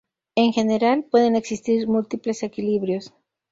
En 0.33 0.51
general, 0.51 1.03
pueden 1.11 1.35
existir 1.35 1.87
múltiples 1.87 2.41
equilibrios. 2.41 3.13